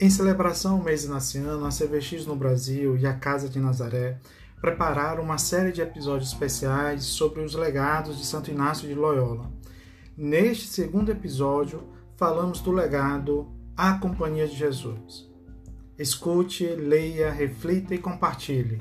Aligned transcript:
Em 0.00 0.08
celebração 0.08 0.74
ao 0.74 0.84
mês 0.84 1.08
naciano, 1.08 1.66
a 1.66 1.70
CVX 1.70 2.24
no 2.24 2.36
Brasil 2.36 2.96
e 2.96 3.04
a 3.04 3.14
Casa 3.14 3.48
de 3.48 3.58
Nazaré 3.58 4.20
prepararam 4.60 5.24
uma 5.24 5.38
série 5.38 5.72
de 5.72 5.80
episódios 5.80 6.30
especiais 6.30 7.02
sobre 7.02 7.42
os 7.42 7.56
legados 7.56 8.16
de 8.16 8.24
Santo 8.24 8.48
Inácio 8.48 8.86
de 8.86 8.94
Loyola. 8.94 9.50
Neste 10.16 10.68
segundo 10.68 11.10
episódio, 11.10 11.82
falamos 12.16 12.60
do 12.60 12.70
legado 12.70 13.48
à 13.76 13.94
Companhia 13.94 14.46
de 14.46 14.54
Jesus. 14.54 15.28
Escute, 15.98 16.64
leia, 16.64 17.32
reflita 17.32 17.92
e 17.92 17.98
compartilhe. 17.98 18.80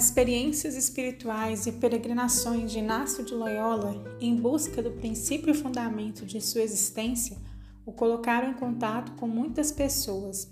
Experiências 0.00 0.76
espirituais 0.76 1.66
e 1.66 1.72
peregrinações 1.72 2.72
de 2.72 2.78
Inácio 2.78 3.22
de 3.22 3.34
Loyola, 3.34 4.16
em 4.18 4.34
busca 4.34 4.82
do 4.82 4.92
princípio 4.92 5.50
e 5.50 5.54
fundamento 5.54 6.24
de 6.24 6.40
sua 6.40 6.62
existência, 6.62 7.36
o 7.84 7.92
colocaram 7.92 8.50
em 8.50 8.54
contato 8.54 9.12
com 9.12 9.28
muitas 9.28 9.70
pessoas. 9.70 10.50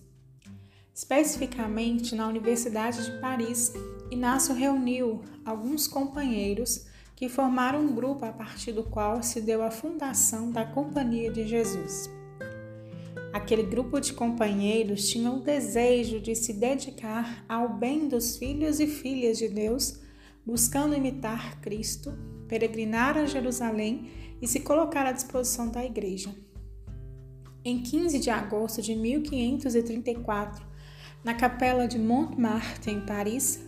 Especificamente 0.94 2.14
na 2.14 2.28
Universidade 2.28 3.04
de 3.04 3.20
Paris, 3.20 3.72
Inácio 4.10 4.54
reuniu 4.54 5.22
alguns 5.44 5.88
companheiros 5.88 6.86
que 7.16 7.28
formaram 7.28 7.80
um 7.80 7.94
grupo 7.94 8.26
a 8.26 8.32
partir 8.32 8.72
do 8.72 8.82
qual 8.82 9.22
se 9.22 9.40
deu 9.40 9.62
a 9.62 9.70
fundação 9.70 10.50
da 10.52 10.66
Companhia 10.66 11.30
de 11.30 11.46
Jesus. 11.46 12.17
Aquele 13.32 13.62
grupo 13.62 14.00
de 14.00 14.14
companheiros 14.14 15.08
tinha 15.08 15.30
o 15.30 15.40
desejo 15.40 16.18
de 16.18 16.34
se 16.34 16.54
dedicar 16.54 17.44
ao 17.46 17.68
bem 17.68 18.08
dos 18.08 18.38
filhos 18.38 18.80
e 18.80 18.86
filhas 18.86 19.36
de 19.36 19.48
Deus, 19.48 20.00
buscando 20.46 20.94
imitar 20.94 21.60
Cristo, 21.60 22.16
peregrinar 22.48 23.18
a 23.18 23.26
Jerusalém 23.26 24.10
e 24.40 24.48
se 24.48 24.60
colocar 24.60 25.04
à 25.04 25.12
disposição 25.12 25.68
da 25.68 25.84
Igreja. 25.84 26.34
Em 27.62 27.82
15 27.82 28.18
de 28.18 28.30
agosto 28.30 28.80
de 28.80 28.94
1534, 28.94 30.66
na 31.22 31.34
capela 31.34 31.86
de 31.86 31.98
Montmartre, 31.98 32.92
em 32.92 33.04
Paris, 33.04 33.62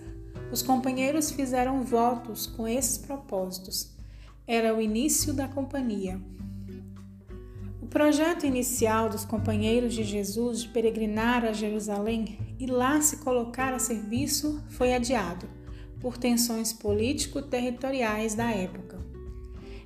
os 0.51 0.63
companheiros 0.63 1.31
fizeram 1.31 1.85
votos 1.85 2.47
com 2.47 2.67
esses 2.67 2.97
propósitos. 2.97 3.95
Era 4.47 4.75
o 4.75 4.81
início 4.81 5.35
da 5.35 5.47
companhia 5.47 6.19
projeto 7.91 8.47
inicial 8.47 9.09
dos 9.09 9.25
companheiros 9.25 9.93
de 9.93 10.05
Jesus 10.05 10.63
de 10.63 10.69
peregrinar 10.69 11.45
a 11.45 11.53
Jerusalém 11.53 12.39
e 12.59 12.67
lá 12.67 13.01
se 13.01 13.17
colocar 13.19 13.75
a 13.75 13.81
serviço 13.81 14.63
foi 14.69 14.95
adiado 14.95 15.49
por 16.01 16.17
tensões 16.17 16.73
político-territoriais 16.73 18.35
da 18.37 18.49
época. 18.51 18.97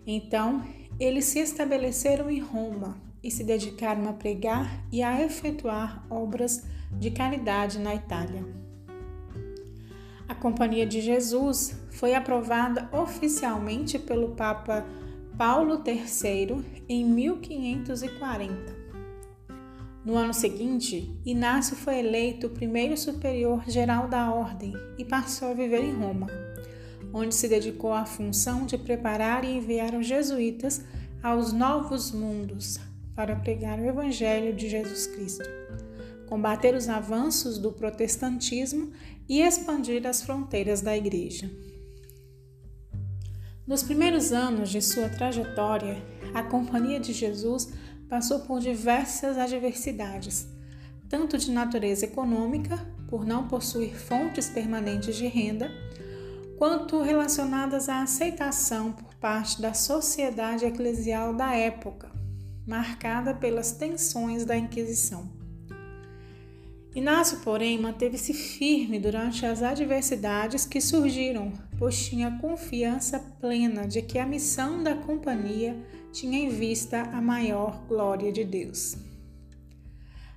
Então, 0.07 0.63
eles 1.01 1.25
se 1.25 1.41
estabeleceram 1.41 2.31
em 2.31 2.41
Roma 2.41 2.97
e 3.23 3.31
se 3.31 3.43
dedicaram 3.43 4.07
a 4.09 4.13
pregar 4.13 4.85
e 4.93 5.03
a 5.03 5.25
efetuar 5.25 6.07
obras 6.11 6.63
de 6.93 7.11
caridade 7.11 7.79
na 7.79 7.95
Itália. 7.95 8.45
A 10.29 10.35
Companhia 10.35 10.87
de 10.87 11.01
Jesus 11.01 11.75
foi 11.91 12.15
aprovada 12.15 12.89
oficialmente 12.93 13.99
pelo 13.99 14.31
Papa 14.31 14.85
Paulo 15.37 15.83
III 15.85 16.65
em 16.89 17.05
1540. 17.05 18.55
No 20.05 20.17
ano 20.17 20.33
seguinte, 20.33 21.11
Inácio 21.27 21.75
foi 21.75 21.99
eleito 21.99 22.51
primeiro 22.51 22.97
superior 22.97 23.65
geral 23.69 24.07
da 24.07 24.33
ordem 24.33 24.73
e 24.97 25.05
passou 25.05 25.49
a 25.49 25.55
viver 25.55 25.83
em 25.83 25.93
Roma, 25.93 26.29
onde 27.13 27.35
se 27.35 27.49
dedicou 27.49 27.93
à 27.93 28.07
função 28.07 28.65
de 28.65 28.79
preparar 28.79 29.45
e 29.45 29.57
enviar 29.57 29.95
os 29.95 30.07
jesuítas 30.07 30.85
aos 31.21 31.53
novos 31.53 32.13
mundos 32.13 32.79
para 33.17 33.35
pregar 33.35 33.81
o 33.81 33.87
Evangelho 33.87 34.55
de 34.55 34.69
Jesus 34.69 35.09
Cristo, 35.09 35.49
combater 36.29 36.77
os 36.77 36.89
avanços 36.89 37.59
do 37.59 37.73
protestantismo 37.73 38.93
e 39.29 39.41
expandir 39.41 40.07
as 40.07 40.23
fronteiras 40.23 40.81
da 40.81 40.97
Igreja. 40.97 41.51
Nos 43.67 43.83
primeiros 43.83 44.31
anos 44.31 44.69
de 44.69 44.83
sua 44.83 45.09
trajetória, 45.09 45.97
a 46.35 46.43
Companhia 46.43 47.01
de 47.01 47.15
Jesus 47.15 47.73
passou 48.11 48.41
por 48.41 48.61
diversas 48.61 49.39
adversidades, 49.39 50.47
tanto 51.09 51.39
de 51.39 51.51
natureza 51.51 52.05
econômica, 52.05 52.77
por 53.09 53.25
não 53.25 53.49
possuir 53.49 53.97
fontes 53.97 54.51
permanentes 54.51 55.17
de 55.17 55.27
renda, 55.27 55.71
quanto 56.59 57.01
relacionadas 57.01 57.89
à 57.89 58.03
aceitação 58.03 58.93
por 58.93 59.15
parte 59.15 59.63
da 59.63 59.73
sociedade 59.73 60.67
eclesial 60.67 61.33
da 61.33 61.55
época, 61.55 62.13
marcada 62.67 63.33
pelas 63.33 63.73
tensões 63.73 64.45
da 64.45 64.55
Inquisição. 64.55 65.34
Inácio, 66.95 67.41
porém, 67.41 67.77
manteve-se 67.77 68.33
firme 68.33 69.01
durante 69.01 69.45
as 69.45 69.65
adversidades 69.65 70.65
que 70.65 70.81
surgiram, 70.81 71.53
pois 71.77 72.07
tinha 72.07 72.39
confiança 72.41 73.19
plena 73.41 73.87
de 73.89 74.01
que 74.01 74.17
a 74.17 74.25
missão 74.25 74.81
da 74.81 74.95
companhia 74.95 75.77
tinha 76.13 76.39
em 76.39 76.49
vista 76.49 77.03
a 77.03 77.21
maior 77.21 77.85
glória 77.89 78.31
de 78.31 78.45
Deus. 78.45 78.97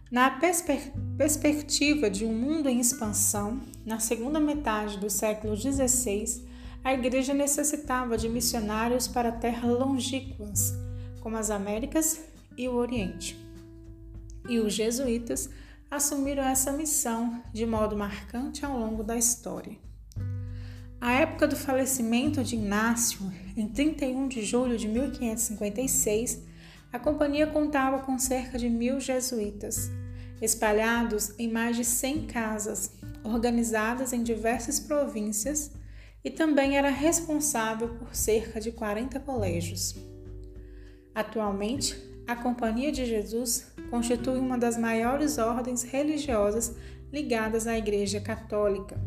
Na 0.10 0.32
perspe 0.32 0.92
perspectiva 1.16 2.10
de 2.10 2.26
um 2.26 2.34
mundo 2.34 2.68
em 2.68 2.80
expansão, 2.80 3.62
na 3.86 4.00
segunda 4.00 4.40
metade 4.40 4.98
do 4.98 5.12
século 5.12 5.56
XVI, 5.56 6.44
a 6.84 6.94
Igreja 6.94 7.36
necessitava 7.36 8.18
de 8.18 8.30
missionários 8.30 9.08
para 9.08 9.32
terras 9.32 9.78
longínquas, 9.78 10.74
como 11.20 11.38
as 11.38 11.52
Américas 11.52 12.24
e 12.58 12.68
o 12.68 12.76
Oriente. 12.76 13.38
E 14.50 14.58
os 14.60 14.74
jesuítas 14.74 15.50
assumiram 15.90 16.44
essa 16.44 16.72
missão 16.72 17.42
de 17.54 17.66
modo 17.66 17.96
marcante 17.96 18.66
ao 18.66 18.78
longo 18.78 19.04
da 19.04 19.16
história. 19.18 19.78
A 21.00 21.14
época 21.14 21.48
do 21.48 21.56
falecimento 21.56 22.44
de 22.44 22.56
Inácio, 22.56 23.20
em 23.56 23.68
31 23.68 24.28
de 24.28 24.44
julho 24.44 24.78
de 24.78 24.88
1556, 24.88 26.42
a 26.92 26.98
companhia 26.98 27.48
contava 27.48 28.00
com 28.00 28.18
cerca 28.18 28.58
de 28.58 28.70
mil 28.70 29.00
jesuítas, 29.00 29.92
espalhados 30.42 31.34
em 31.38 31.52
mais 31.52 31.76
de 31.76 31.86
100 31.86 32.28
casas, 32.28 32.92
organizadas 33.24 34.12
em 34.12 34.24
diversas 34.24 34.80
províncias, 34.80 35.72
e 36.24 36.32
também 36.32 36.78
era 36.78 36.90
responsável 36.90 37.90
por 37.90 38.16
cerca 38.16 38.60
de 38.60 38.72
40 38.72 39.20
colégios. 39.20 39.96
Atualmente, 41.14 41.96
a 42.28 42.36
Companhia 42.36 42.92
de 42.92 43.06
Jesus 43.06 43.72
constitui 43.90 44.38
uma 44.38 44.58
das 44.58 44.78
maiores 44.78 45.38
ordens 45.38 45.84
religiosas 45.84 46.76
ligadas 47.12 47.68
à 47.68 47.78
Igreja 47.78 48.20
Católica, 48.20 49.00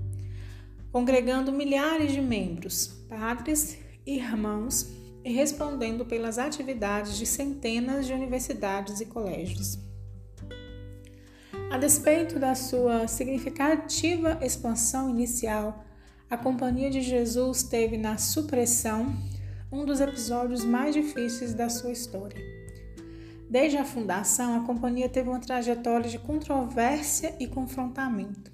congregando 0.92 1.52
milhares 1.52 2.12
de 2.12 2.20
membros, 2.20 2.86
padres 3.08 3.78
e 4.06 4.16
irmãos 4.16 4.90
e 5.24 5.32
respondendo 5.32 6.04
pelas 6.04 6.38
atividades 6.38 7.16
de 7.16 7.26
centenas 7.26 8.06
de 8.06 8.12
universidades 8.12 9.00
e 9.00 9.06
colégios. 9.06 9.78
A 11.70 11.78
despeito 11.78 12.38
da 12.38 12.54
sua 12.54 13.06
significativa 13.06 14.38
expansão 14.42 15.10
inicial, 15.10 15.84
a 16.28 16.36
Companhia 16.36 16.90
de 16.90 17.00
Jesus 17.00 17.62
teve 17.62 17.96
na 17.96 18.18
supressão 18.18 19.14
um 19.70 19.84
dos 19.84 20.00
episódios 20.00 20.64
mais 20.64 20.94
difíceis 20.94 21.54
da 21.54 21.68
sua 21.68 21.92
história. 21.92 22.59
Desde 23.50 23.76
a 23.78 23.84
fundação, 23.84 24.56
a 24.56 24.64
companhia 24.64 25.08
teve 25.08 25.28
uma 25.28 25.40
trajetória 25.40 26.08
de 26.08 26.20
controvérsia 26.20 27.34
e 27.40 27.48
confrontamento. 27.48 28.52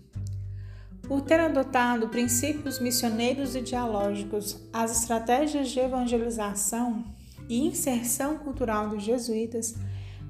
Por 1.02 1.20
ter 1.20 1.38
adotado 1.38 2.08
princípios 2.08 2.80
missioneiros 2.80 3.54
e 3.54 3.60
dialógicos, 3.60 4.58
as 4.72 5.02
estratégias 5.02 5.68
de 5.68 5.80
evangelização 5.80 7.04
e 7.46 7.66
inserção 7.66 8.38
cultural 8.38 8.88
dos 8.88 9.02
jesuítas 9.02 9.74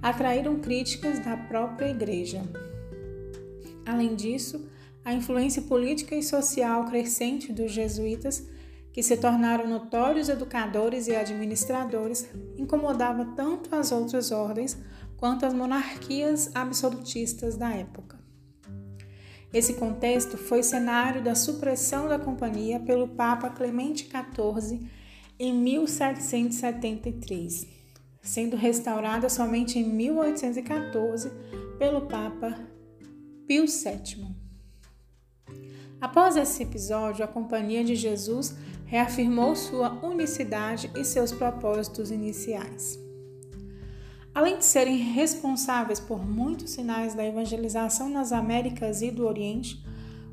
atraíram 0.03 0.59
críticas 0.59 1.21
da 1.21 1.37
própria 1.37 1.89
igreja. 1.89 2.43
Além 3.87 4.17
disso, 4.17 4.69
a 5.05 5.15
influência 5.15 5.63
política 5.63 6.17
e 6.17 6.25
social 6.25 6.87
crescente 6.87 7.53
dos 7.53 7.71
jesuítas 7.71 8.45
que 8.97 9.03
se 9.03 9.17
tornaram 9.19 9.69
notórios 9.69 10.31
educadores 10.31 11.07
e 11.07 11.15
administradores, 11.15 12.27
incomodava 12.57 13.27
tanto 13.37 13.75
as 13.75 13.93
outras 13.93 14.33
ordens 14.33 14.79
quanto 15.19 15.45
as 15.45 15.53
monarquias 15.53 16.51
absolutistas 16.55 17.59
da 17.59 17.69
época. 17.69 18.19
Esse 19.53 19.75
contexto 19.75 20.39
foi 20.39 20.63
cenário 20.63 21.23
da 21.23 21.35
supressão 21.35 22.09
da 22.09 22.19
companhia 22.19 22.81
pelo 22.81 23.09
Papa 23.09 23.51
Clemente 23.51 24.09
XIV 24.09 24.81
em 25.39 25.53
1773, 25.53 27.67
sendo 28.23 28.57
restaurada 28.57 29.29
somente 29.29 29.79
em 29.79 29.85
1814 29.85 31.31
pelo 31.79 32.07
Papa 32.07 32.59
Pio 33.47 33.67
VII. 33.67 34.35
Após 36.01 36.35
esse 36.37 36.63
episódio, 36.63 37.23
a 37.25 37.29
Companhia 37.29 37.85
de 37.85 37.95
Jesus 37.95 38.57
reafirmou 38.87 39.55
sua 39.55 39.99
unicidade 40.05 40.91
e 40.97 41.05
seus 41.05 41.33
propósitos 41.33 42.11
iniciais. 42.11 42.99
Além 44.35 44.59
de 44.59 44.65
serem 44.65 44.97
responsáveis 44.97 45.99
por 45.99 46.25
muitos 46.27 46.71
sinais 46.71 47.15
da 47.15 47.27
evangelização 47.27 48.09
nas 48.09 48.33
Américas 48.33 49.03
e 49.03 49.11
do 49.11 49.27
Oriente, 49.27 49.85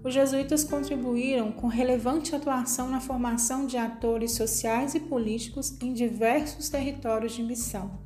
os 0.04 0.14
jesuítas 0.14 0.64
contribuíram 0.64 1.52
com 1.52 1.68
relevante 1.68 2.36
atuação 2.36 2.90
na 2.90 3.00
formação 3.00 3.66
de 3.66 3.78
atores 3.78 4.34
sociais 4.34 4.94
e 4.94 5.00
políticos 5.00 5.78
em 5.82 5.94
diversos 5.94 6.68
territórios 6.68 7.32
de 7.32 7.42
missão. 7.42 7.98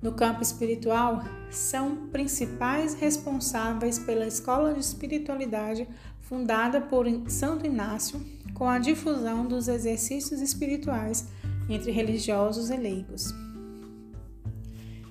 No 0.00 0.12
campo 0.12 0.42
espiritual, 0.42 1.22
são 1.50 2.08
principais 2.08 2.94
responsáveis 2.94 3.98
pela 3.98 4.26
escola 4.26 4.72
de 4.72 4.80
espiritualidade 4.80 5.86
fundada 6.28 6.80
por 6.80 7.06
Santo 7.28 7.66
Inácio, 7.66 8.20
com 8.52 8.68
a 8.68 8.78
difusão 8.78 9.46
dos 9.46 9.68
exercícios 9.68 10.40
espirituais 10.40 11.28
entre 11.68 11.92
religiosos 11.92 12.68
e 12.68 12.76
leigos. 12.76 13.32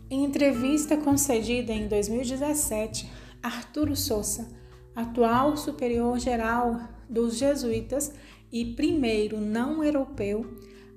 Em 0.10 0.26
entrevista 0.26 0.98
concedida 0.98 1.72
em 1.72 1.88
2017, 1.88 3.10
Arturo 3.42 3.96
Souza, 3.96 4.48
atual 4.94 5.56
superior 5.56 6.20
geral 6.20 6.80
dos 7.10 7.38
jesuítas 7.38 8.14
e 8.52 8.74
primeiro 8.74 9.40
não 9.40 9.84
europeu, 9.84 10.46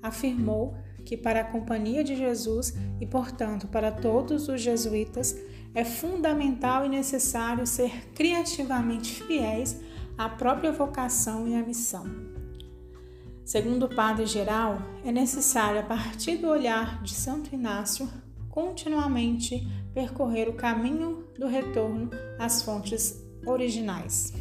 afirmou 0.03 0.77
que 1.05 1.17
para 1.17 1.41
a 1.41 1.45
Companhia 1.45 2.03
de 2.03 2.17
Jesus 2.17 2.75
e, 3.01 3.07
portanto, 3.07 3.69
para 3.69 3.93
todos 3.93 4.49
os 4.49 4.61
jesuítas, 4.61 5.37
é 5.75 5.85
fundamental 5.85 6.85
e 6.85 6.89
necessário 6.89 7.67
ser 7.67 8.11
criativamente 8.15 9.23
fiéis 9.23 9.77
à 10.19 10.29
própria 10.29 10.73
vocação 10.73 11.47
e 11.47 11.55
à 11.55 11.63
missão. 11.63 12.05
Segundo 13.45 13.87
o 13.87 13.95
Padre 13.95 14.27
Geral, 14.27 14.79
é 15.05 15.11
necessário, 15.13 15.81
a 15.81 15.85
partir 15.85 16.37
do 16.37 16.49
olhar 16.49 17.03
de 17.03 17.15
Santo 17.15 17.55
Inácio, 17.55 18.07
continuamente 18.51 19.67
percorrer 19.95 20.49
o 20.49 20.55
caminho 20.55 21.25
do 21.39 21.47
retorno 21.47 22.11
às 22.39 22.63
fontes 22.63 23.25
originais. 23.47 24.33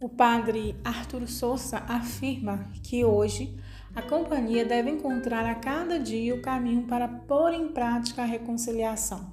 O 0.00 0.08
padre 0.08 0.76
Arthur 0.84 1.26
Souza 1.26 1.78
afirma 1.88 2.70
que 2.82 3.04
hoje 3.04 3.58
a 3.94 4.02
companhia 4.02 4.64
deve 4.64 4.90
encontrar 4.90 5.46
a 5.46 5.54
cada 5.54 5.98
dia 5.98 6.34
o 6.34 6.42
caminho 6.42 6.86
para 6.86 7.08
pôr 7.08 7.54
em 7.54 7.68
prática 7.68 8.22
a 8.22 8.26
reconciliação, 8.26 9.32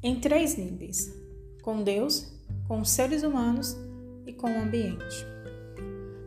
em 0.00 0.20
três 0.20 0.56
níveis: 0.56 1.12
com 1.62 1.82
Deus, 1.82 2.39
com 2.70 2.82
os 2.82 2.90
seres 2.90 3.24
humanos 3.24 3.76
e 4.24 4.32
com 4.32 4.48
o 4.48 4.60
ambiente. 4.60 5.26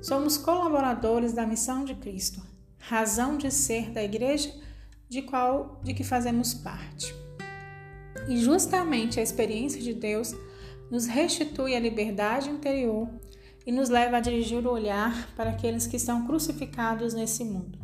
Somos 0.02 0.38
colaboradores 0.38 1.32
da 1.32 1.48
missão 1.48 1.86
de 1.86 1.96
Cristo, 1.96 2.42
razão 2.78 3.38
de 3.38 3.50
ser 3.50 3.92
da 3.92 4.04
igreja 4.04 4.54
de 5.08 5.22
qual 5.22 5.80
de 5.82 5.94
que 5.94 6.04
fazemos 6.04 6.54
parte. 6.54 7.16
E 8.28 8.36
justamente 8.36 9.22
a 9.22 9.24
experiência 9.24 9.82
de 9.82 9.94
Deus 9.94 10.36
nos 10.92 11.06
restitui 11.06 11.78
a 11.78 11.80
liberdade 11.80 12.50
interior 12.50 13.08
e 13.66 13.72
nos 13.72 13.88
leva 13.88 14.18
a 14.18 14.20
dirigir 14.20 14.68
o 14.68 14.72
olhar 14.72 15.34
para 15.38 15.52
aqueles 15.52 15.88
que 15.88 15.96
estão 15.96 16.28
crucificados 16.28 17.14
nesse 17.14 17.46
mundo, 17.46 17.80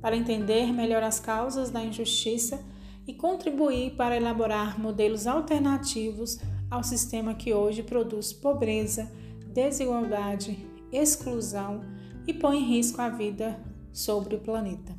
para 0.00 0.16
entender 0.16 0.72
melhor 0.72 1.02
as 1.02 1.20
causas 1.20 1.68
da 1.68 1.84
injustiça 1.84 2.64
e 3.06 3.12
contribuir 3.12 3.94
para 3.94 4.16
elaborar 4.16 4.80
modelos 4.80 5.26
alternativos 5.26 6.38
ao 6.70 6.82
sistema 6.82 7.34
que 7.34 7.52
hoje 7.52 7.82
produz 7.82 8.32
pobreza, 8.32 9.10
desigualdade, 9.52 10.58
exclusão 10.92 11.80
e 12.26 12.32
põe 12.32 12.58
em 12.58 12.66
risco 12.66 13.00
a 13.00 13.08
vida 13.08 13.58
sobre 13.92 14.34
o 14.34 14.40
planeta. 14.40 14.94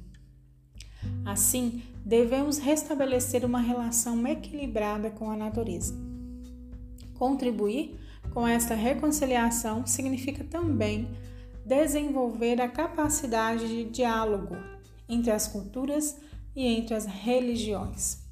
Assim, 1.25 1.81
devemos 2.06 2.57
restabelecer 2.57 3.44
uma 3.44 3.59
relação 3.59 4.25
equilibrada 4.27 5.09
com 5.09 5.29
a 5.29 5.35
natureza. 5.35 5.94
Contribuir 7.15 8.00
com 8.33 8.47
esta 8.47 8.75
reconciliação 8.75 9.85
significa 9.85 10.44
também 10.44 11.07
desenvolver 11.65 12.62
a 12.62 12.67
capacidade 12.67 13.67
de 13.67 13.85
diálogo 13.85 14.56
entre 15.09 15.31
as 15.31 15.47
culturas 15.47 16.19
e 16.56 16.65
entre 16.65 16.94
as 16.94 17.06
religiões. 17.06 18.25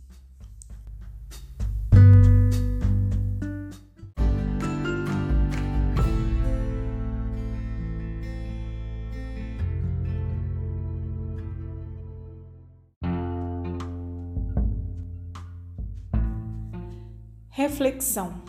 Reflexão 17.55 18.41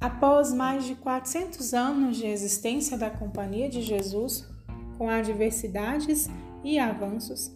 Após 0.00 0.52
mais 0.52 0.84
de 0.84 0.94
400 0.94 1.74
anos 1.74 2.16
de 2.16 2.28
existência 2.28 2.96
da 2.96 3.10
Companhia 3.10 3.68
de 3.68 3.82
Jesus, 3.82 4.48
com 4.96 5.08
adversidades 5.08 6.28
e 6.62 6.78
avanços, 6.78 7.50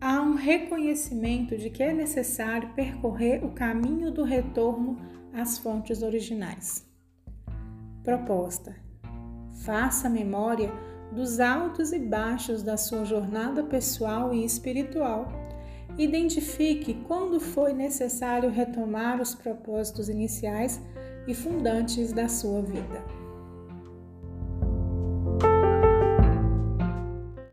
há 0.00 0.20
um 0.20 0.34
reconhecimento 0.34 1.56
de 1.56 1.70
que 1.70 1.84
é 1.84 1.92
necessário 1.92 2.74
percorrer 2.74 3.44
o 3.44 3.52
caminho 3.52 4.10
do 4.10 4.24
retorno 4.24 4.98
às 5.32 5.56
fontes 5.56 6.02
originais. 6.02 6.84
Proposta: 8.02 8.74
Faça 9.64 10.10
memória 10.10 10.72
dos 11.12 11.38
altos 11.38 11.92
e 11.92 11.98
baixos 12.00 12.64
da 12.64 12.76
sua 12.76 13.04
jornada 13.04 13.62
pessoal 13.62 14.34
e 14.34 14.44
espiritual. 14.44 15.30
Identifique 15.98 16.94
quando 17.08 17.40
foi 17.40 17.72
necessário 17.72 18.50
retomar 18.50 19.20
os 19.20 19.34
propósitos 19.34 20.08
iniciais 20.08 20.80
e 21.26 21.34
fundantes 21.34 22.12
da 22.12 22.28
sua 22.28 22.62
vida. 22.62 23.27